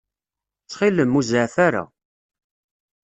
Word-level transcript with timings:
Ttxil-m, 0.61 1.11
ur 1.17 1.25
zeɛɛef 1.29 1.55
ara. 1.67 1.83